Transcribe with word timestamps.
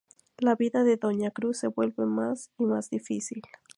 La 0.39 0.55
vida 0.55 0.83
de 0.83 0.97
Doña 0.97 1.29
Cruz 1.29 1.59
se 1.59 1.67
vuelve 1.67 2.07
más 2.07 2.49
y 2.57 2.65
más 2.65 2.89
difícil... 2.89 3.43